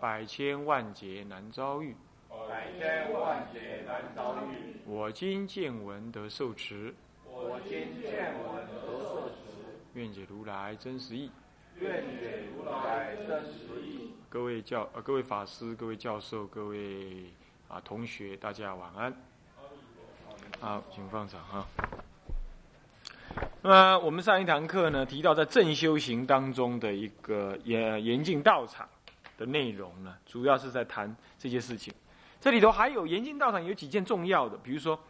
[0.00, 1.94] 百千万劫难遭遇。
[2.48, 4.76] 百千万劫难遭遇。
[4.86, 6.94] 我今见闻得受持。
[7.26, 9.34] 我今见闻得受持。
[9.92, 11.30] 愿解如来真实义。
[11.78, 14.14] 愿解如来真实义。
[14.30, 17.26] 各位教呃各位法师、各位教授、各位
[17.68, 19.14] 啊同学，大家晚安。
[20.60, 21.66] 好，请放掌哈。
[23.62, 28.88] 那么我们上一堂课呢，提到在正修行当中的一个严严禁道场。
[29.40, 31.94] 的内容呢，主要是在谈这些事情。
[32.38, 35.00] 这里头还有严禁道场有几件重要的，比如说，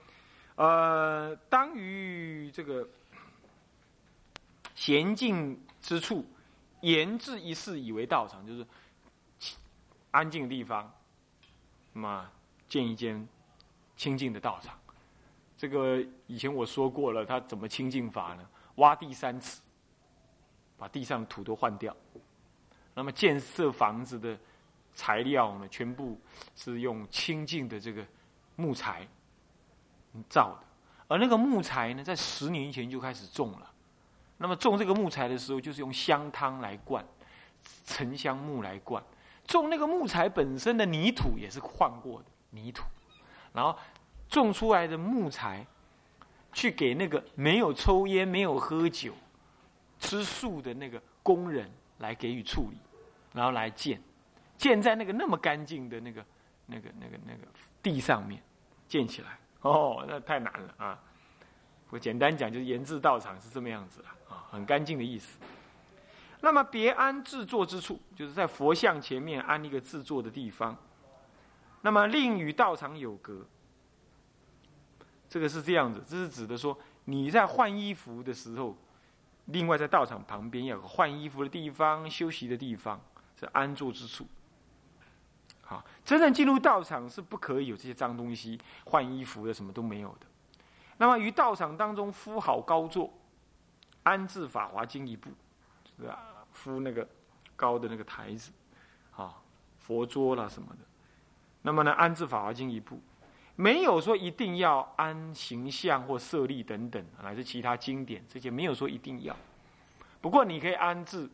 [0.54, 2.88] 呃，当于这个
[4.76, 6.24] 娴静之处，
[6.82, 8.64] 严制一事以为道场，就是
[10.12, 10.88] 安静的地方，
[11.92, 12.30] 那么
[12.68, 13.26] 建一间
[13.96, 14.78] 清净的道场。
[15.56, 18.48] 这个以前我说过了，他怎么清净法呢？
[18.76, 19.60] 挖地三尺，
[20.78, 21.94] 把地上的土都换掉。
[23.00, 24.38] 那么建设房子的
[24.92, 26.20] 材料呢，全部
[26.54, 28.04] 是用清净的这个
[28.56, 29.08] 木材
[30.28, 30.66] 造的，
[31.08, 33.72] 而那个木材呢，在十年前就开始种了。
[34.36, 37.02] 那么种这个木材的时候，就是用香汤来灌，
[37.86, 39.02] 沉香木来灌。
[39.46, 42.84] 种那个木材本身的泥土也是换过的泥土，
[43.54, 43.74] 然后
[44.28, 45.66] 种出来的木材，
[46.52, 49.14] 去给那个没有抽烟、没有喝酒、
[49.98, 52.76] 吃素的那个工人来给予处理。
[53.32, 54.00] 然后来建，
[54.58, 56.24] 建在那个那么干净的那个、
[56.66, 57.40] 那个、那个、那个
[57.82, 58.42] 地上面，
[58.88, 60.98] 建起来哦，那太难了啊！
[61.90, 65.38] 我简单讲，就是研制道场是这么样子了啊，很干净的意思。
[66.40, 70.76] 那么别安制作之处，就是在佛像前面安一个制作的地方。
[71.82, 73.46] 那么另与道场有隔，
[75.28, 78.76] 这个是这样子，这是指的说你在换衣服的时候，
[79.46, 83.00] 另外在道场旁边要有换衣服的地方、休息的地方。
[83.40, 84.26] 是安坐之处。
[85.62, 90.26] 好，真正进入道场是不可以有这些脏东西、换衣服的，什么都没有的。
[90.98, 93.10] 那么于道场当中敷好高座，
[94.02, 95.30] 安置法华经一部，
[95.96, 96.44] 是吧？
[96.52, 97.08] 敷那个
[97.56, 98.50] 高的那个台子，
[99.16, 99.36] 啊，
[99.78, 100.78] 佛桌啦什么的。
[101.62, 103.00] 那么呢，安置法华经一部，
[103.56, 109.34] 没有说一定要安形象或舍利等等，乃至其他经典这些没有说一定要。
[110.20, 111.30] 不过你可以安置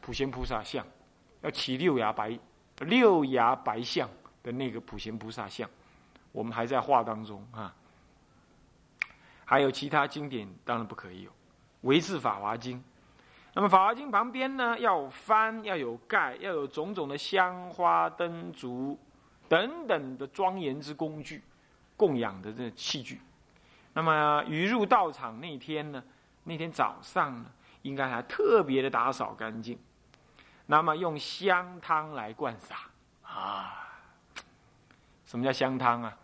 [0.00, 0.84] 普贤菩萨像。
[1.42, 2.38] 要起六牙白
[2.80, 4.08] 六牙白象
[4.42, 5.68] 的那个普贤菩萨像，
[6.32, 7.74] 我们还在画当中啊。
[9.44, 11.30] 还有其他经典当然不可以有，
[11.80, 12.82] 唯是法华经。
[13.52, 18.96] 那么法华经旁边呢，要翻，要有盖，要有种种的香花灯烛
[19.48, 21.42] 等等的庄严之工具，
[21.96, 23.20] 供养的这器具。
[23.92, 26.00] 那么于入道场那天呢，
[26.44, 27.46] 那天早上呢，
[27.82, 29.76] 应该还特别的打扫干净。
[30.70, 32.88] 那么用香汤来灌洒
[33.24, 33.88] 啊？
[35.26, 36.16] 什么叫香汤啊？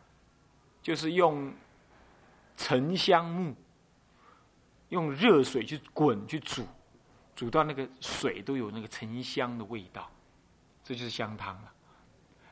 [0.80, 1.52] 就是用
[2.56, 3.56] 沉香木，
[4.90, 6.64] 用热水去滚去煮，
[7.34, 10.08] 煮到那个水都有那个沉香的味道，
[10.84, 11.72] 这就是香汤了。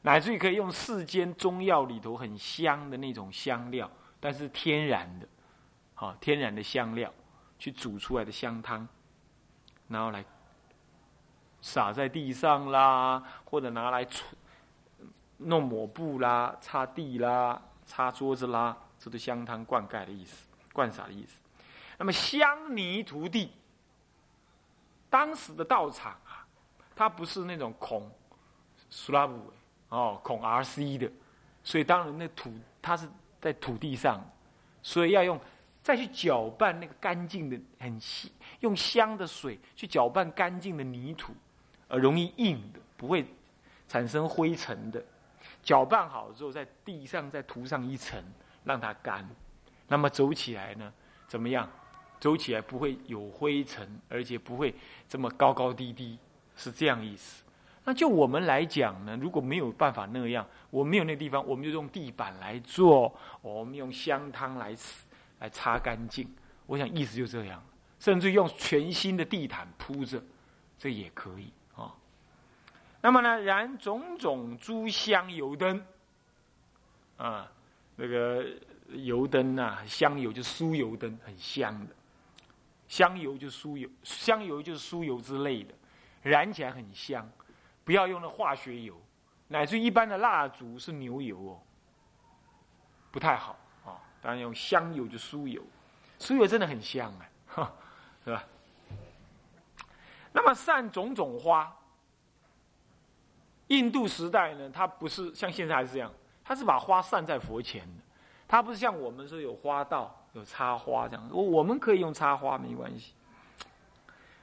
[0.03, 3.89] 乃至于可以用世间中药里头很香的那种香料，
[4.19, 5.29] 但是天然的，
[5.95, 7.15] 好天然的香料
[7.57, 8.89] 去煮出来的香汤，
[9.87, 10.25] 然后来。
[11.67, 14.29] 洒在地上啦，或者拿来搓、
[15.39, 21.41] 弄抹布啦、擦地啦、擦桌子啦，这都相当灌溉的意思，灌洒的意思。
[21.97, 23.51] 那么香泥涂地，
[25.09, 26.47] 当时的道场啊，
[26.95, 28.13] 它不是那种孔
[28.91, 29.51] 苏拉布
[29.89, 31.11] 哦，孔 RC 的，
[31.63, 32.53] 所以当然那土
[32.83, 33.09] 它是
[33.41, 34.23] 在土地上，
[34.83, 35.41] 所以要用
[35.83, 38.31] 再去搅拌那个干净的很细，
[38.61, 41.35] 用香的水去搅拌干净的泥土。
[41.89, 43.25] 而容易硬的，不会
[43.89, 45.03] 产生灰尘的。
[45.63, 48.23] 搅拌好之后，在地上再涂上一层，
[48.65, 49.29] 让它干。
[49.89, 50.93] 那么走起来呢，
[51.27, 51.69] 怎么样？
[52.21, 54.75] 走起来不会有灰尘，而且不会
[55.07, 56.19] 这么高高低低，
[56.57, 57.43] 是这样意思。
[57.85, 64.75] 那就我们来讲呢，如果没有办法那样，我没有那地方，我们就用地板来做，我们用香汤来
[65.41, 66.27] 来擦干净。
[66.65, 67.63] 我想意思就这样，
[68.01, 70.23] 甚至用全新的地毯铺着，
[70.79, 71.53] 这也可以。
[73.05, 75.85] 那么呢，燃种种诸香油灯，
[77.19, 77.53] 啊，
[77.97, 78.47] 那个
[78.89, 81.95] 油灯啊，香油就酥油灯，很香的。
[82.89, 85.75] 香油就酥油，香油就是酥油之类的，
[86.23, 87.31] 燃起来很香。
[87.85, 88.99] 不要用那化学油，
[89.49, 91.61] 乃至一般的蜡烛是牛油哦，
[93.11, 94.01] 不太好啊。
[94.23, 95.63] 当然用香油就酥油，
[96.19, 97.73] 酥油真的很香啊，哈
[98.25, 98.43] 是吧？
[100.33, 101.71] 那么散种种花，
[103.77, 106.13] 印度时代呢，它不是像现在还是这样，
[106.45, 108.03] 它是把花散在佛前的，
[108.47, 110.21] 它不是像我们说有花道。
[110.35, 113.15] 有插花这样，我我们可以用插花没关系。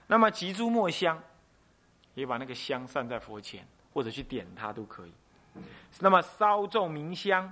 [0.07, 1.21] 那么集诸墨香，
[2.13, 5.11] 也把那个香散在佛前，或者去点它都可以。
[5.99, 7.51] 那么烧众明香，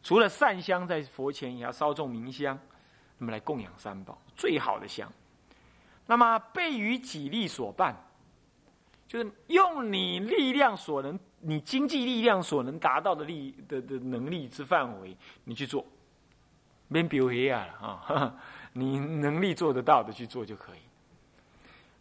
[0.00, 2.56] 除了散香在佛前，也要烧众明香，
[3.18, 5.12] 那么来供养三宝最好的香。
[6.06, 7.96] 那么备于己力所办，
[9.10, 15.84] 就是用你力量所能，你经济力量所能达到的力的的能力之范围，你去做。
[16.88, 18.34] 别表黑啊啊！
[18.74, 20.78] 你能力做得到的去做就可以。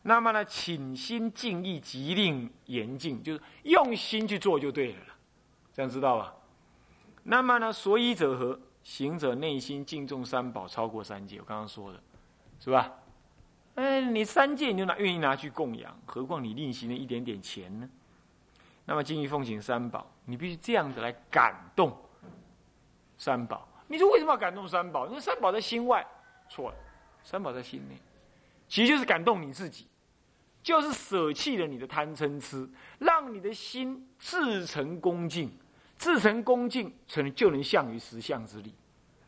[0.04, 5.00] 那么呢，请心静意，即令严禁，就是用心去做就对了
[5.74, 6.36] 这样知道吧？
[7.24, 8.60] 那么呢，所以者何？
[8.84, 11.40] 行者内心敬重三宝，超过三界。
[11.40, 12.00] 我刚刚说的，
[12.60, 12.94] 是吧？
[13.80, 17.90] 哎，你三界你就拿愿意拿去供养，何况你另行的一点点钱呢？
[18.84, 21.98] 那么敬意奉行三宝，你必须这样子来感动
[23.18, 23.66] 三宝。
[23.88, 25.08] 你说为什么要感动三宝？
[25.08, 26.06] 因为三宝在心外，
[26.50, 26.76] 错了，
[27.24, 27.96] 三宝在心内，
[28.68, 29.88] 其实就是感动你自己，
[30.62, 35.50] 就是舍弃了你的贪嗔痴，让你的心自成恭敬，
[35.98, 38.76] 自成恭敬，成就能向于实相之力，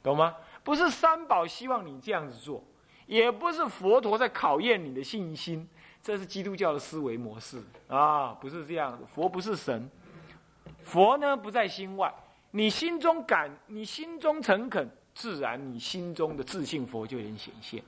[0.04, 0.36] 懂吗？
[0.62, 2.62] 不是三宝希望你这样子做，
[3.06, 5.68] 也不是佛陀在考验你的信心，
[6.02, 9.06] 这是基督教的思维模式啊，不是这样的。
[9.06, 9.90] 佛不是神，
[10.84, 12.14] 佛呢不在心外。
[12.52, 17.84] 你心中感，你心中诚恳，自然你心中的自信佛就能显现。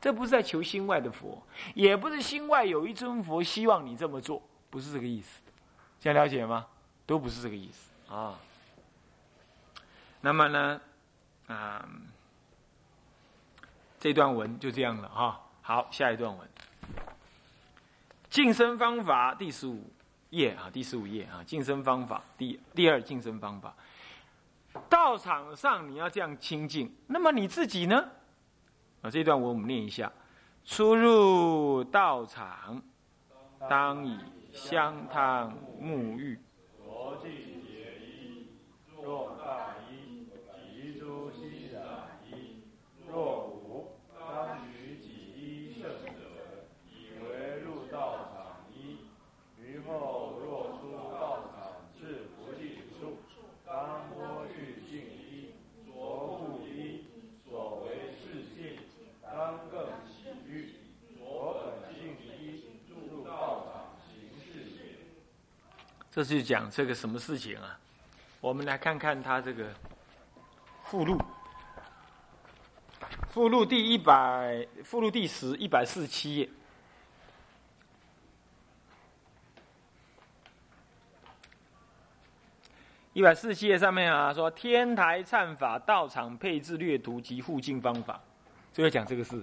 [0.00, 1.40] 这不是在求心外的佛，
[1.74, 5.40] 也不是心外有一尊佛希望你这么做，不是这个意思。
[6.00, 6.66] 这样了解吗？
[7.06, 8.38] 都不是这个意思啊。
[10.20, 10.80] 那么呢，
[11.46, 11.88] 啊，
[14.02, 15.40] 这段文就这样了哈。
[15.60, 16.48] 好，下一段文，
[18.28, 19.80] 晋升方法第十五
[20.30, 23.72] 页啊，第十五页啊，晋升方法第第二晋升方法。
[24.88, 28.08] 道场上你要这样清净，那么你自己呢？
[29.02, 30.10] 啊，这段文我们念一下：
[30.64, 32.82] 出入道场，
[33.70, 34.18] 当以
[34.52, 36.40] 香汤沐浴。
[39.00, 40.26] 若大衣，
[40.74, 41.82] 即诸悉染
[42.26, 42.64] 衣；
[43.08, 49.00] 若无，当取己衣胜者，以为入道场衣。
[49.60, 53.18] 于后若出道场至不净处，
[53.66, 55.50] 当脱去净衣，
[55.84, 57.06] 着护衣，
[57.44, 58.78] 所为是净，
[59.20, 60.76] 当更洗浴，
[61.18, 61.20] 着
[61.58, 64.80] 本净衣，入道场行事也。
[66.12, 67.78] 这是讲这个什么事情啊？
[68.38, 69.72] 我们来看看他这个
[70.82, 71.18] 附录，
[73.30, 76.50] 附录第一百，附录第十一百四十七页，
[83.14, 88.20] 一百四十七页上面啊，说天台忏法道场配置略图及护境方法，
[88.70, 89.42] 就在讲这个事，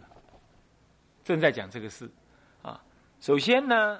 [1.23, 2.07] 正在讲这个事
[2.61, 2.79] 啊。
[3.19, 3.99] 首先呢，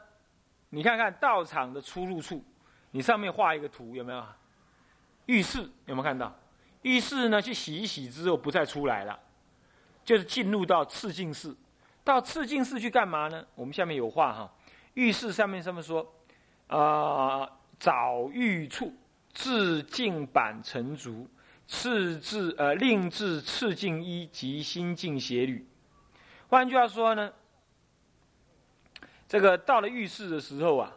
[0.69, 2.43] 你看看道场的出入处，
[2.91, 4.23] 你上面画一个图，有没有？
[5.27, 6.35] 浴室有没有看到？
[6.81, 7.41] 浴室呢？
[7.41, 9.19] 去洗一洗之后不再出来了，
[10.03, 11.55] 就是进入到赤净室。
[12.03, 13.45] 到赤净室去干嘛呢？
[13.53, 14.51] 我们下面有画哈。
[14.95, 16.13] 浴室上面上面说，
[16.67, 17.47] 啊，
[17.79, 18.95] 早浴处
[19.33, 21.27] 自净板成足，
[21.67, 25.67] 赤至呃令至赤净衣及新净鞋履。
[26.47, 27.31] 换句话说呢，
[29.27, 30.91] 这个到了浴室的时候，啊，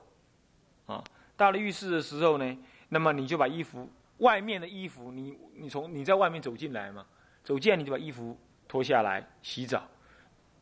[1.42, 2.58] 到了浴室的时候呢，
[2.90, 3.90] 那么你就把衣服。
[4.18, 7.04] 外面的衣服，你你从你在外面走进来嘛，
[7.42, 9.82] 走进来你就把衣服脱下来洗澡，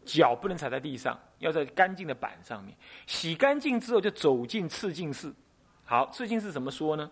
[0.02, 2.74] 脚不能踩在地上，要在干净的板上面
[3.06, 5.30] 洗干净之后就走进赤净室。
[5.84, 7.10] 好，赤净室怎么说呢？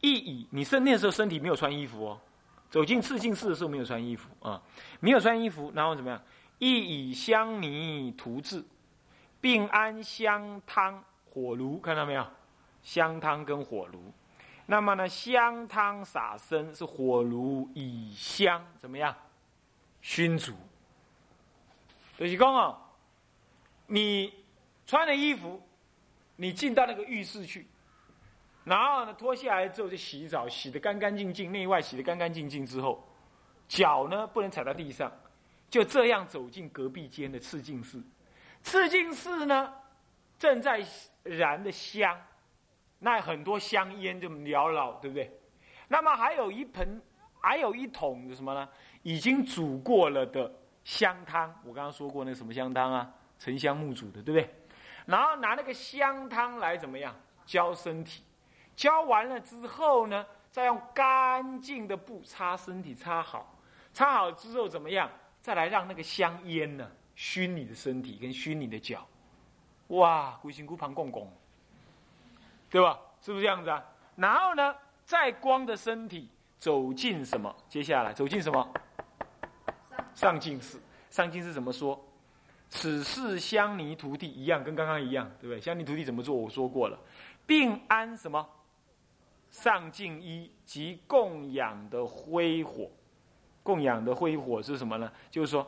[0.00, 2.20] 一以你身那时候身体没有穿衣服哦，
[2.70, 4.62] 走进赤净室的时候没有穿衣服啊，
[5.00, 6.22] 没有穿衣服，然后怎么样？
[6.58, 8.64] 一以香泥涂制，
[9.38, 12.26] 并安香汤火炉，看到没有？
[12.88, 14.10] 香汤跟火炉。
[14.64, 19.14] 那么呢，香汤洒身是火炉以香怎么样
[20.00, 20.54] 熏煮？
[22.16, 22.78] 就是讲哦，
[23.88, 24.42] 你
[24.86, 25.62] 穿的衣服
[26.36, 27.66] 你进到那个浴室去，
[28.64, 33.06] 然后呢脱下来之后就洗澡，洗得干干净净，内外洗得干干净净之后，
[33.68, 35.12] 脚呢不能踩到地上，
[35.68, 38.02] 就这样走进隔壁间的赤净寺。
[38.62, 39.74] 赤净寺呢
[40.38, 40.82] 正在
[41.22, 42.18] 燃的香，
[42.98, 45.30] 那很多香烟就缭绕，对不对？
[45.88, 47.00] 那么还有一盆，
[47.40, 48.68] 还有一桶的什么呢？
[49.02, 50.52] 已经煮过了的
[50.84, 51.48] 香汤。
[51.64, 53.10] 我刚刚说过那什么香汤啊？
[53.38, 54.54] 沉香木煮的，对不对？
[55.06, 57.14] 然后拿那个香汤来怎么样
[57.46, 58.24] 浇身体？
[58.74, 63.54] 浇完了之后呢，再用干净的布擦身体，擦好。
[63.92, 65.10] 擦好之后怎么样？
[65.40, 69.06] 再来让那个香烟呢熏你的身体跟熏你的脚。
[69.88, 71.32] 哇，龟心菇旁共共，
[72.70, 72.98] 对吧？
[73.20, 73.84] 是不是这样子啊？
[74.16, 74.74] 然后呢？
[75.04, 77.54] 再光的身体走进什么？
[77.66, 78.68] 接下来走进什么？
[80.14, 80.78] 上进寺。
[81.08, 81.98] 上进寺怎么说？
[82.68, 85.58] 此事香泥徒弟一样，跟刚刚一样，对不对？
[85.58, 86.36] 香泥徒弟怎么做？
[86.36, 86.98] 我说过了，
[87.46, 88.46] 并安什么？
[89.50, 92.90] 上进衣及供养的灰火。
[93.62, 95.10] 供养的灰火是什么呢？
[95.30, 95.66] 就是说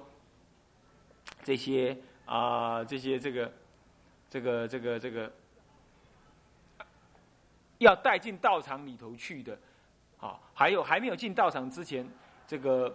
[1.42, 3.52] 这些啊，这些这个，
[4.28, 5.32] 这个这个这个。
[7.80, 9.58] 要带进道场里头去的，
[10.18, 12.06] 啊，还有还没有进道场之前，
[12.46, 12.94] 这个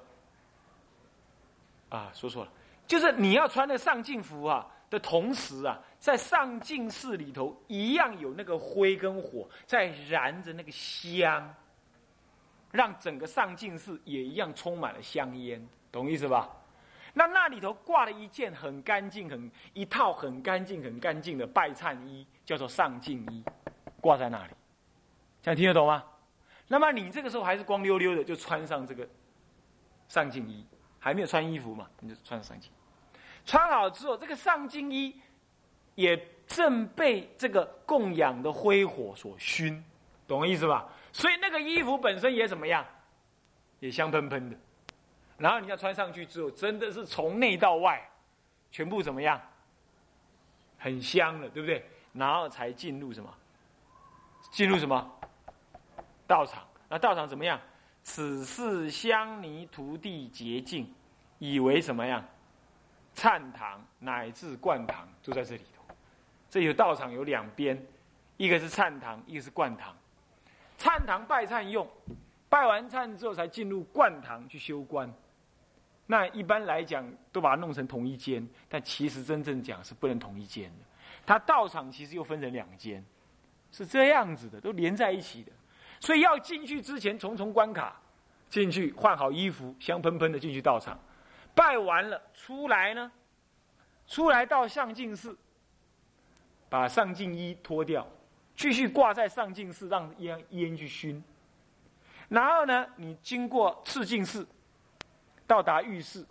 [1.90, 2.52] 啊，说错了，
[2.86, 11.52] 就是你要穿的上镜服啊的同时啊，在上镜室里头一样有那个灰跟火在燃着那个香，
[12.72, 16.48] 让整个上镜室也一样充满了香烟，懂意思吧？
[17.16, 23.44] 那那里头挂了一件很干净、很一套很干净、很干净的拜忏衣，叫做上镜衣，
[24.00, 24.54] 挂在那里。
[25.46, 26.04] 这样听得懂吗？
[26.70, 29.08] 那么你这个时候还是光溜溜的，就穿上这个
[30.08, 30.66] 上镜衣，
[30.98, 32.72] 还没有穿衣服嘛，你就穿上镜。
[33.46, 35.22] 穿好之后，这个上镜衣
[35.94, 39.86] 也正被这个供养的灰火所熏，
[40.28, 40.90] 懂我意思吧？
[41.14, 42.84] 所以那个衣服本身也怎么样，
[43.80, 44.58] 也香喷喷的。
[45.38, 48.04] 然后你要穿上去之后，真的是从内到外，
[48.72, 49.40] 全部怎么样，
[50.80, 51.88] 很香了，对不对？
[52.14, 53.32] 然后才进入什么？
[54.52, 55.12] 进入什么？
[56.28, 57.60] 道场，那道场怎么样？
[58.04, 60.94] 此事香泥徒弟洁净，
[61.40, 62.24] 以为什么样？
[63.16, 65.84] 忏堂乃至灌堂就在这里头。
[66.50, 67.82] 这有道场有两边，
[68.38, 69.96] 一个是忏堂，一个是灌堂。
[70.78, 71.88] 忏堂拜忏用，
[72.50, 75.12] 拜完忏之后才进入灌堂去修观。
[76.06, 80.86] 那一般来讲都把它弄成同一间，但其实真正讲是不能同一间的。
[81.26, 83.04] 它道场其实又分成两间，
[83.72, 85.52] 是这样子的，都连在一起的。
[86.00, 88.00] 所以要进去之前重重关卡，
[88.50, 91.00] 进去换好衣服，香喷喷的进去道场，
[91.56, 93.12] 拜完了出来呢，
[94.06, 95.36] 出来到上净寺，
[96.70, 98.08] 把上净衣脱掉，
[98.56, 101.24] 继续挂在上净寺，让烟烟去熏。
[102.30, 104.46] 然后呢，你经过赤净寺，
[105.48, 106.26] 到达浴室，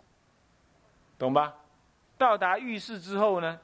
[1.19, 1.53] 懂吧？
[2.17, 3.59] 到达浴室之后呢，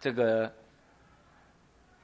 [0.00, 0.50] 这个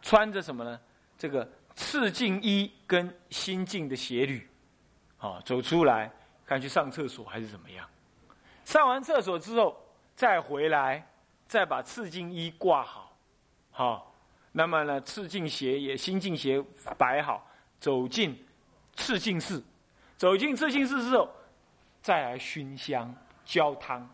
[0.03, 0.79] 穿着什么呢？
[1.17, 1.49] 这个。
[1.81, 4.47] 赤净衣跟新净的鞋履，
[5.17, 6.13] 啊，走出来
[6.45, 7.89] 看去上厕所还是怎么样？
[8.67, 9.75] 上完厕所之后
[10.15, 11.05] 再回来，
[11.49, 13.17] 再把赤净衣挂好，
[13.71, 14.15] 好，
[14.53, 16.63] 那么呢，赤净鞋也新净鞋
[16.99, 18.47] 摆好，走进
[18.95, 19.65] 赤净寺，
[20.19, 21.33] 走进赤净寺之后，
[22.03, 23.13] 再来熏香
[23.45, 24.07] 浇汤，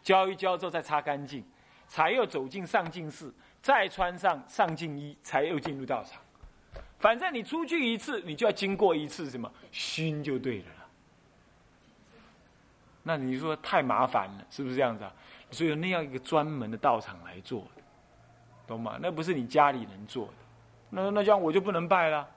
[0.00, 1.44] 浇一浇之后再擦干净，
[1.88, 6.22] 才又走进上净寺，再穿上上净衣，才又进入道场。
[6.98, 10.66] 反正你出去一次，你就要经过一次什么熏就对了。
[13.02, 15.12] 那你说太麻烦了，是不是这样子啊？
[15.50, 17.66] 所以有那样一个专门的道场来做，
[18.66, 18.98] 懂吗？
[19.00, 20.32] 那不是你家里能做的。
[20.90, 22.28] 那那这样我就不能拜了？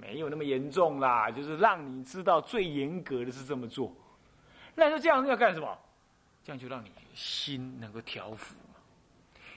[0.00, 3.92] 没有那么严重啦，就是让你知道最严格的是这么做。
[4.74, 5.78] 那就这样要干什么？
[6.44, 8.80] 这样就让你心能够调伏嘛。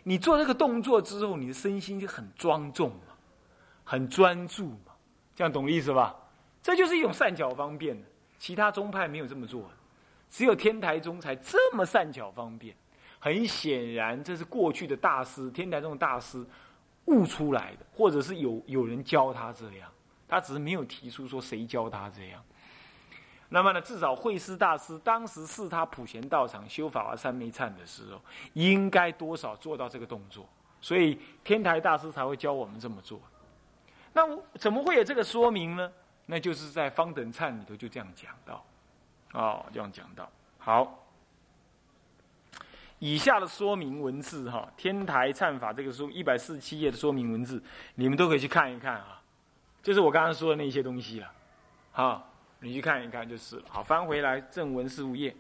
[0.04, 3.15] 你做这个动作之后，你的身心就很庄重嘛。
[3.86, 4.92] 很专注嘛，
[5.34, 6.14] 这样懂意思吧？
[6.62, 7.96] 这就是一种善巧方便
[8.40, 9.70] 其他宗派没有这么做，
[10.30, 12.76] 只有天台宗才这么善巧方便。
[13.20, 16.46] 很显然，这是过去的大师，天台宗的大师
[17.06, 19.90] 悟出来的，或者是有有人教他这样，
[20.28, 22.44] 他只是没有提出说谁教他这样。
[23.50, 28.20] 那么呢，至少慧师大师当时是他普贤道场修法华三昧忏的时候，
[28.54, 30.48] 应该多少做到这个动作，
[30.82, 33.20] 所以天台大师才会教我们这么做。
[34.16, 35.92] 那我怎么会有这个说明呢？
[36.26, 38.66] 那就是在方等忏里头就这样讲到，
[39.34, 40.32] 哦，这样讲到。
[40.58, 41.06] 好，
[42.98, 47.62] 以下的说明文字哈，天台忏法这个书一百四十七页的说明文字，
[47.96, 49.22] 你们都可以去看一看啊。
[49.84, 51.30] 就是我刚刚说的那些东西了，
[51.92, 52.32] 好，
[52.62, 53.66] 你去看一看就是了。
[53.70, 55.36] 好，翻回来正文事务页。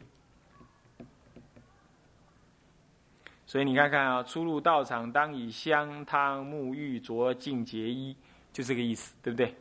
[3.47, 8.15] 所以你看看啊，出入道场当以香汤沐浴着净洁衣，
[8.55, 9.53] 就这个意思，对不对？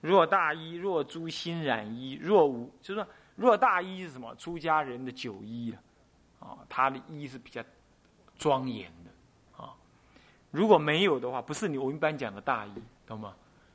[0.00, 3.06] 若大衣，若诸新染衣，若无，就是说，
[3.36, 4.34] 若大衣是什么？
[4.34, 5.72] 出家人的酒衣
[6.40, 7.62] 啊，啊，他的衣是比较
[8.36, 9.72] 庄严的，啊，
[10.50, 12.72] 如果没有的话，不是你我们一般讲的大衣，
[13.06, 13.32] 懂吗？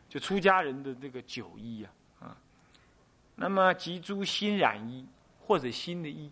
[0.10, 2.38] 就出家人的这个酒衣啊，啊，
[3.36, 5.08] 那么及诸新染衣
[5.40, 6.30] 或者新的衣，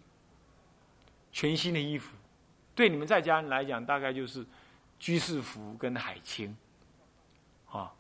[1.31, 2.13] 全新的衣服。
[2.75, 4.45] 对你们在家人来讲，大概就是
[4.99, 6.53] 居士服跟海青，
[7.71, 7.93] 啊，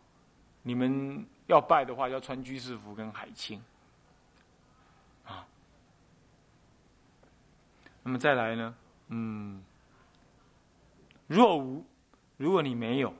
[0.67, 3.63] 你们要拜的话，要穿居士服跟海青，
[5.23, 5.45] 啊，
[8.01, 8.75] 那么再来呢，
[9.09, 9.63] 嗯，
[11.27, 11.85] 若无，
[12.35, 13.13] 如果你没有，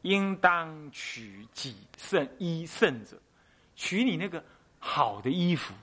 [0.00, 3.20] 应当取己胜衣胜者，
[3.76, 4.42] 取你那个
[4.78, 5.74] 好的衣服，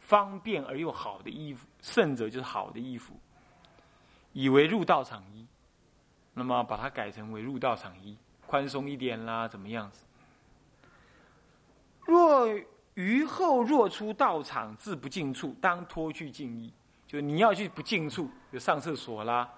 [0.00, 3.14] 方便而又好的衣服，胜者就是好的衣服。
[4.32, 5.46] 以为入道场衣，
[6.34, 8.18] 那么把它改成为入道场衣，
[8.50, 10.04] 宽松一点啦，怎么样子？
[12.04, 12.48] 若
[12.94, 16.72] 于后若出道场，自不进处，当脱去净衣。
[17.06, 19.48] 就你要去不进处，就上厕所啦，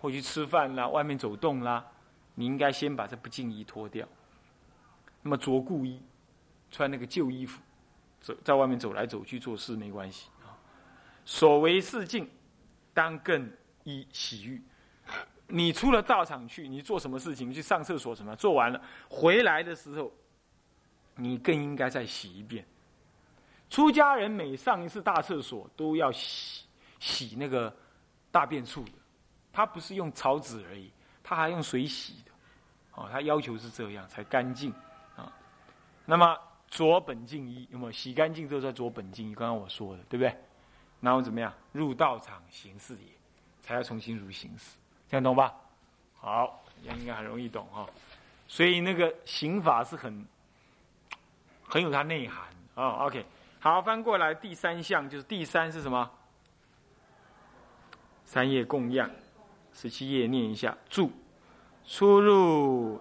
[0.00, 1.86] 或去吃饭啦，外面走动啦，
[2.34, 4.04] 你应该先把这不净衣脱掉。
[5.22, 6.02] 那么着故衣，
[6.68, 7.62] 穿那个旧衣服，
[8.20, 10.58] 走在外面走来走去做事没关系啊。
[11.24, 12.28] 所为是净，
[12.92, 13.48] 当更。
[13.84, 14.62] 衣洗浴，
[15.54, 17.52] 你出了道场去，你做什么事情？
[17.52, 18.34] 去上厕所什么？
[18.36, 20.10] 做完了回来的时候，
[21.16, 22.66] 你更应该再洗一遍。
[23.68, 26.66] 出家人每上一次大厕所都要洗
[26.98, 27.74] 洗那个
[28.30, 28.92] 大便处的，
[29.52, 30.90] 他不是用草纸而已，
[31.22, 32.32] 他还用水洗的。
[32.94, 34.72] 哦，他要求是这样才干净
[35.16, 35.30] 啊。
[36.06, 39.34] 那么着本净衣有没有洗干净之后再着本净衣？
[39.34, 40.34] 刚刚我说的对不对？
[41.00, 41.52] 然后怎么样？
[41.72, 43.12] 入道场行事也。
[43.64, 44.76] 才要重新入行事，
[45.12, 45.54] 看懂吧？
[46.18, 47.86] 好，应该很容易懂哈。
[48.48, 50.26] 所以那个刑法是很
[51.68, 53.04] 很有它内涵啊。
[53.04, 53.22] OK，
[53.60, 56.10] 好，翻过来第三项就是第三是什么？
[58.24, 59.10] 三页供养，
[59.74, 61.12] 十七页念一下，注
[61.84, 62.98] 出入。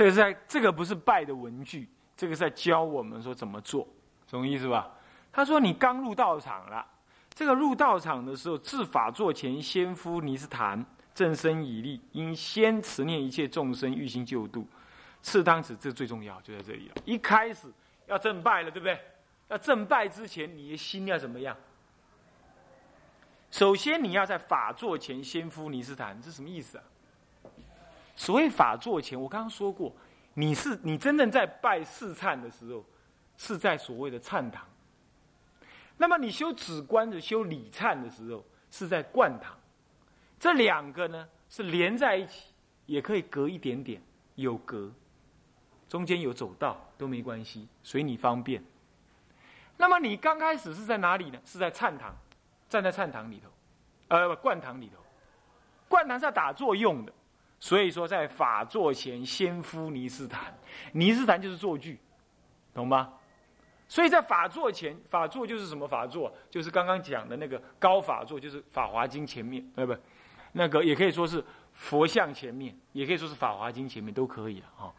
[0.00, 1.86] 这个是在，这个不是拜的文具，
[2.16, 3.86] 这个是在教我们说怎么做，
[4.30, 4.90] 懂意思吧？
[5.30, 6.86] 他说你刚入道场了，
[7.34, 10.82] 这个入道场的时候，至法座前，先敷尼斯坛，
[11.14, 14.66] 正身以立，应先持念一切众生欲心救度，
[15.20, 16.94] 次当此，这最重要，就在这里了。
[17.04, 17.68] 一开始
[18.06, 18.98] 要正拜了，对不对？
[19.48, 21.54] 要正拜之前，你的心要怎么样？
[23.50, 26.84] 首先你要在法座前先敷尼斯坛，这什么意思啊？
[28.16, 29.94] 所谓法座前，我刚刚说过，
[30.34, 32.84] 你是你真正在拜四忏的时候，
[33.36, 34.66] 是在所谓的忏堂。
[35.96, 39.56] 那么你修止观的、修礼忏的时候，是在灌堂。
[40.38, 42.52] 这两个呢是连在一起，
[42.86, 44.00] 也可以隔一点点，
[44.36, 44.90] 有隔，
[45.88, 48.62] 中间有走道都没关系，随你方便。
[49.76, 51.38] 那么你刚开始是在哪里呢？
[51.44, 52.14] 是在忏堂，
[52.68, 53.50] 站在忏堂里头，
[54.08, 55.02] 呃，灌堂里头。
[55.88, 57.12] 灌堂是要打坐用的。
[57.60, 60.58] 所以说，在法座前先敷尼斯坛，
[60.92, 62.00] 尼斯坛就是坐具，
[62.72, 63.12] 懂吗？
[63.86, 66.32] 所以在法座前，法座就是什么法座？
[66.48, 69.94] 就是刚刚讲的那个高法座，就是《法华经》前面，对不？
[70.52, 71.44] 那个也可以说是
[71.74, 74.94] 佛像前面，也可以说是《法华经》前面，都可以了啊。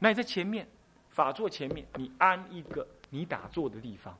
[0.00, 0.68] 那你在前面
[1.10, 4.18] 法座前面，你安一个你打坐的地方，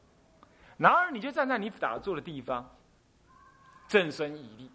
[0.78, 2.74] 然而你就站在你打坐的地方，
[3.88, 4.70] 正身以立，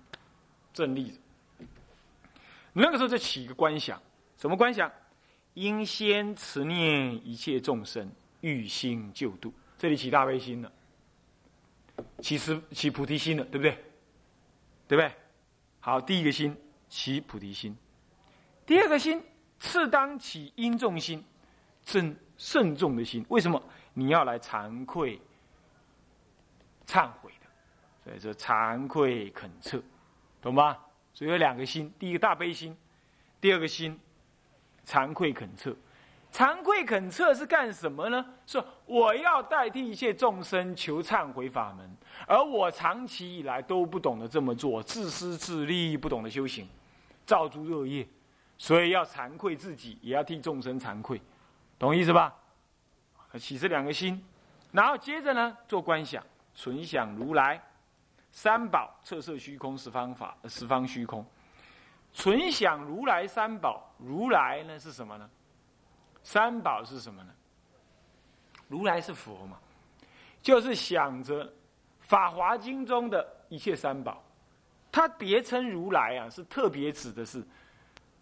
[0.72, 1.18] 正立着。
[2.82, 4.02] 那个时候就起一个观想，
[4.38, 4.92] 什么观想？
[5.56, 8.10] 应先持念一切众生
[8.42, 10.72] 欲心救度，这里起大悲心了，
[12.22, 13.72] 起慈起菩提心了，对不对？
[14.88, 15.12] 对不对？
[15.82, 16.56] 好，第一个心
[16.88, 17.76] 起菩提心，
[18.66, 19.22] 第二个心
[19.60, 21.26] 次当起因重心，
[21.84, 23.26] 正慎重的心。
[23.30, 23.62] 为什么？
[23.94, 25.20] 你要来惭愧
[26.88, 27.48] 忏悔的，
[28.06, 29.82] 所以说惭愧恳切，
[30.40, 30.78] 懂吗？
[31.14, 32.76] 所以有两个心，第一个大悲心，
[33.42, 34.00] 第二个心
[34.86, 35.76] 惭愧恳测。
[36.32, 38.24] 惭愧恳测是干什么呢？
[38.46, 41.90] 是我要代替一切众生求忏悔法门，
[42.28, 46.68] 而我长期以来都不懂得这么做，自私自利，不懂得修行，
[47.26, 48.08] 造诸恶业，
[48.60, 51.20] 所以要惭愧自己，也要替众生惭愧，
[51.80, 52.36] 懂意思吧？
[53.40, 54.24] 起这两个心，
[54.72, 57.60] 然后接着呢，做观想，存想如来
[58.32, 61.26] 三宝，彻摄虚空十方法，十方虚空，
[62.14, 65.30] 存想如来三宝，如来呢是什么呢？
[66.24, 67.34] 三宝是什么呢？
[68.68, 69.58] 如来是佛嘛，
[70.42, 71.46] 就是想着
[72.00, 74.24] 《法华经》中的一切三宝，
[74.92, 77.46] 它别称如来啊，是特别指的是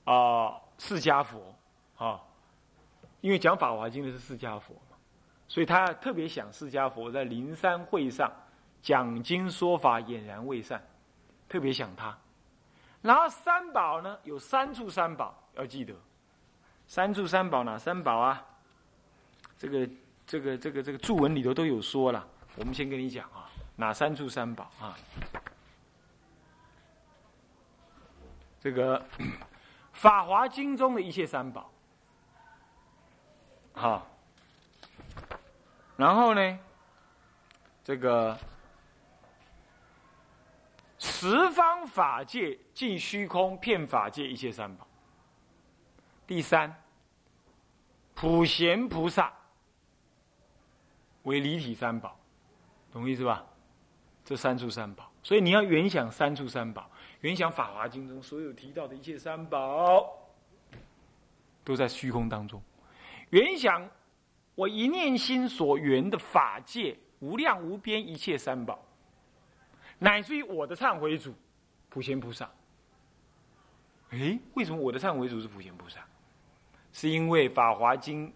[0.05, 1.53] 啊释迦佛。
[1.97, 2.21] 啊，
[3.21, 4.95] 因为讲《法华经》的是释迦佛嘛，
[5.47, 8.31] 所以他特别想释迦佛在灵山会上
[8.81, 10.81] 讲经说法俨然未散，
[11.49, 12.17] 特别想他。
[13.01, 15.93] 然后三宝呢，有三处三宝要记得。
[16.87, 18.45] 三处三宝哪三宝啊？
[19.57, 19.89] 这个、
[20.25, 22.25] 这个、这个、这个注文里头都有说了。
[22.55, 24.97] 我们先跟你讲啊，哪三处三宝啊？
[28.59, 28.99] 这个
[29.93, 31.71] 《法华经》中的一切三宝，
[33.73, 34.07] 好。
[35.95, 36.59] 然后呢，
[37.83, 38.37] 这个
[41.07, 44.85] 十方法界尽虚空遍法界一切三宝。
[46.27, 46.83] 第三，
[48.13, 49.33] 普贤菩萨
[51.23, 52.19] 为离体三宝，
[52.91, 53.43] 懂意思吧？
[54.23, 56.89] 这三处三宝，所以你要原想三处三宝，
[57.21, 60.13] 原想《法华经》中所有提到的一切三宝，
[61.63, 62.61] 都在虚空当中。
[63.29, 63.89] 原想
[64.53, 68.77] 我一念心所缘的法界无量无边一切三宝，
[69.99, 71.33] 乃至于我的忏悔主
[71.89, 72.49] 普贤菩萨。
[74.09, 75.99] 哎，为什么我的忏悔主是普贤菩萨？
[76.93, 78.27] 是因为《法华经》《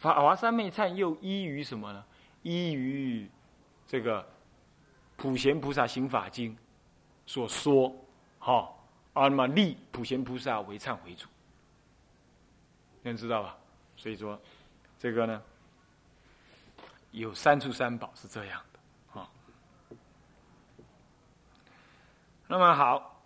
[0.00, 2.04] 法华三昧忏》又依于什么呢？
[2.42, 3.28] 依于
[3.86, 4.26] 这个
[5.16, 6.56] 普贤菩萨行法经
[7.26, 7.94] 所说，
[8.38, 8.72] 哈，
[9.12, 11.28] 啊，那么立普贤菩萨为忏悔主，
[13.02, 13.56] 能知道吧？
[13.96, 14.40] 所以说，
[14.98, 15.42] 这个呢，
[17.10, 18.62] 有三处三宝是这样，
[19.12, 19.28] 啊。
[22.48, 23.22] 那么好，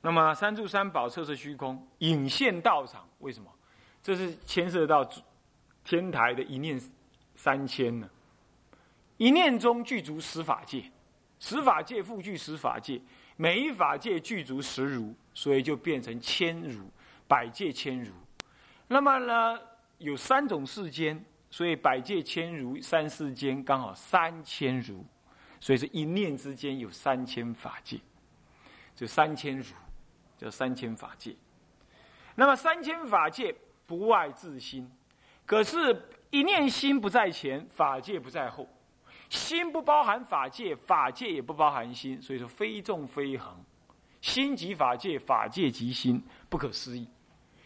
[0.00, 3.50] 那么三处三宝测试虚空，引现道场，为什么？
[4.02, 5.08] 这是牵涉到
[5.82, 6.80] 天台的一念
[7.34, 8.08] 三千呢，
[9.16, 10.84] 一念中具足十法界，
[11.40, 13.00] 十法界复具十法界，
[13.36, 16.88] 每一法界具足十如，所以就变成千如，
[17.26, 18.12] 百界千如。
[18.86, 19.58] 那么呢，
[19.98, 25.04] 有三种世间，所以百界千如三世间刚好三千如，
[25.58, 27.98] 所以是一念之间有三千法界，
[28.94, 29.64] 就三千如，
[30.36, 31.34] 叫三千法界。
[32.34, 33.54] 那么三千法界。
[33.86, 34.90] 不外自心，
[35.44, 38.66] 可是，一念心不在前，法界不在后，
[39.28, 43.62] 心不包含法界，法界也不包含心，所以说非众非恒，
[44.22, 47.06] 心即法界，法界即心，不可思议。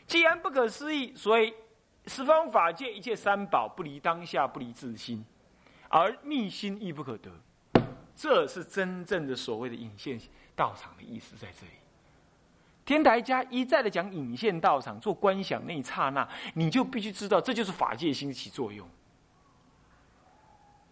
[0.08, 1.54] 既然不可思议，所以
[2.06, 5.24] 十方法界一切三宝不离当下，不离自心，
[5.88, 7.30] 而密心亦不可得。
[8.18, 10.20] 这是真正的所谓的引线
[10.56, 11.72] 道场的意思在这里。
[12.84, 18.88] 天台家一再的讲引线道场做观想那一刹那，你就必须知道，这就是法界心起作用，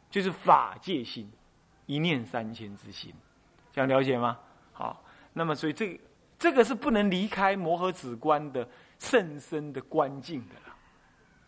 [0.09, 1.29] 就是法界心，
[1.87, 3.13] 一念三千之心，
[3.75, 4.39] 想了解吗？
[4.73, 6.01] 好，那么所以这
[6.39, 8.69] 这个是不能离开摩诃止观的
[9.01, 10.77] 甚深的关境的了。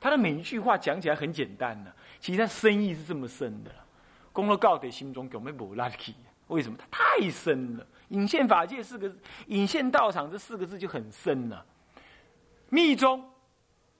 [0.00, 3.70] 他的每一句话讲起来很简单呢，其实他深意是这么深的。
[4.38, 6.14] 功了告得心中，根本不拉起，
[6.46, 6.78] 为什么？
[6.78, 7.84] 它太深了。
[8.10, 9.12] 引现法界四个，
[9.48, 11.66] 引现道场这四个字就很深了。
[12.68, 13.28] 密宗，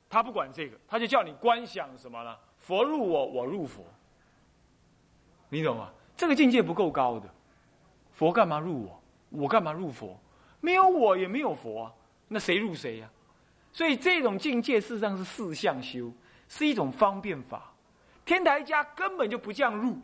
[0.09, 2.37] 他不管这个，他就叫你观想什么呢？
[2.57, 3.85] 佛入我，我入佛。
[5.49, 5.91] 你懂吗？
[6.17, 7.29] 这个境界不够高的，
[8.13, 9.03] 佛干嘛入我？
[9.31, 10.17] 我干嘛入佛？
[10.61, 11.93] 没有我也没有佛啊，
[12.29, 13.11] 那谁入谁呀？
[13.73, 16.13] 所以这种境界事实上是四相修，
[16.47, 17.73] 是一种方便法。
[18.25, 19.99] 天台家根本就不这样入。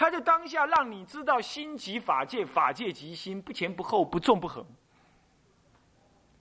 [0.00, 4.64] 他就当下让你知道心即法界，法界即心，不前不后，不重不横。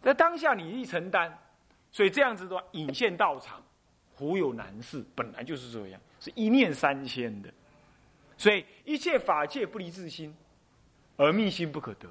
[0.01, 1.37] 在当下你一承担，
[1.91, 3.61] 所以这样子的话，引现道场，
[4.15, 7.53] 胡有难事，本来就是这样，是一念三千的。
[8.37, 10.33] 所以一切法界不离自心，
[11.17, 12.09] 而密心不可得，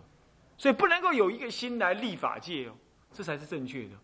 [0.59, 2.75] 所以不能够有一个心来立法界哦，
[3.11, 3.95] 这才是正确的。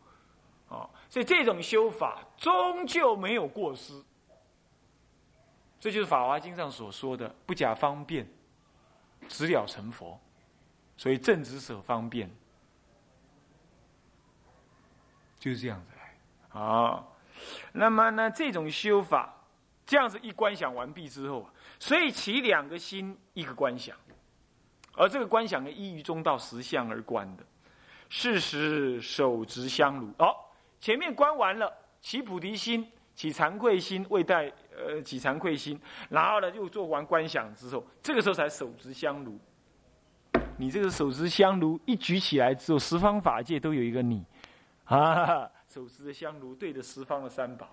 [0.68, 4.02] 哦，所以这种修法终究没有过失。
[5.84, 8.26] 这就是《法华经》上所说的“不假方便，
[9.28, 10.18] 直了成佛”。
[10.96, 12.34] 所以正直舍方便，
[15.38, 16.58] 就是这样子来。
[16.58, 17.06] 啊，
[17.70, 19.30] 那么呢，这种修法，
[19.84, 21.46] 这样子一观想完毕之后，
[21.78, 23.94] 所以起两个心，一个观想，
[24.94, 27.44] 而这个观想呢，依于中道实相而观的。
[28.08, 30.34] 事实手执香炉，哦，
[30.80, 31.70] 前面观完了，
[32.00, 39.38] 起菩提心，起惭愧心，未待呃起惭愧心，然后呢，又做完观想之后，这个时候才手执香炉。
[40.56, 44.24] 你这个手持香炉一举起来之后，十方法界都有一个你，
[44.84, 47.68] 啊，手持的香炉对着十方的三宝，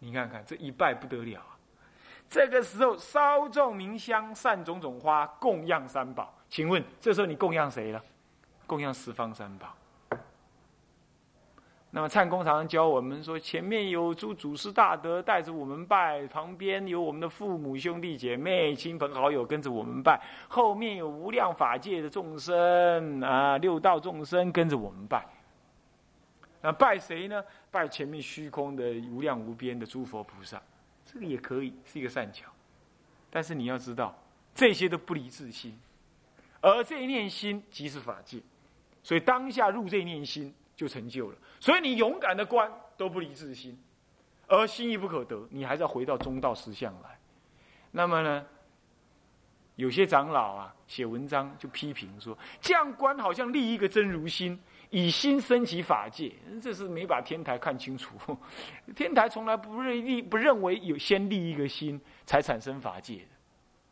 [0.00, 1.58] 你看看这一拜不得了啊！
[2.28, 6.34] 这个时候烧众明香，散种种花，供养三宝。
[6.48, 8.02] 请问这时候你供养谁了？
[8.66, 9.72] 供养十方三宝。
[11.92, 25.24] 那么灿公常常教我们说，前面有诸祖师大德带着我们拜，旁边有我们的父母兄弟姐妹亲朋好友跟着我们拜，后面有无量法界的众生啊，六道众生跟着我们拜。
[26.60, 27.42] 那拜谁呢？
[27.70, 30.60] 拜前面虚空的无量无边的诸佛菩萨，
[31.06, 32.50] 这个也可以是一个善巧。
[33.30, 34.14] 但是你要知道，
[34.54, 35.78] 这些都不离自心，
[36.60, 38.40] 而这一念心即是法界，
[39.02, 40.52] 所以当下入这一念心。
[40.76, 43.76] 就成就了，所以你勇敢的观都不离自心，
[44.46, 47.18] 而心亦不可得，你还是要回到中道实相来。
[47.90, 48.46] 那么呢，
[49.76, 54.60] 有些长老啊写文章就批评说，这样观好像立一个真如心，
[54.90, 58.14] 以心升起法界，这是没把天台看清楚。
[58.94, 63.28] 天台从来不认立，不认为有先立一个心才产生法界的，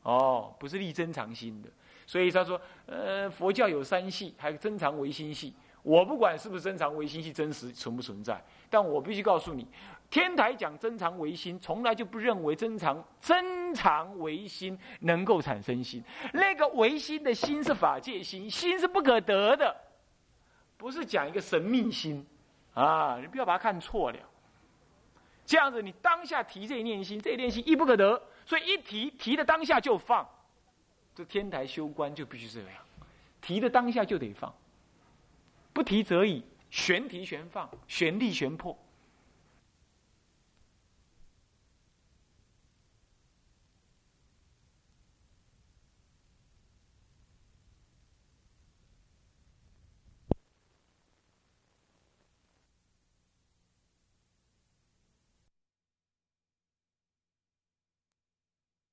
[0.02, 1.70] 哦，不是立真常心的。
[2.06, 5.54] 所以他说，呃，佛教有三系，还有真常唯心系。
[5.84, 9.68] 我不管是不是真常唯心系真实存不存在，但我必须告诉你，
[10.08, 16.02] 天台讲真常唯心，从来就不认为真常真常唯心能够产生心。
[16.32, 19.76] 那个唯心的心是法界心，心是不可得的，
[20.78, 22.26] 不是讲一个神秘心
[22.72, 23.18] 啊！
[23.20, 24.18] 你不要把它看错了。
[25.44, 30.26] 这样子，你当下提这一念心，这一念心亦不可得，所以一提提的当下就放。
[31.14, 32.70] 这天台修观就必须这样，
[33.42, 34.50] 提的当下就得放。
[35.74, 38.78] 不提则已，悬提悬放，悬立悬破，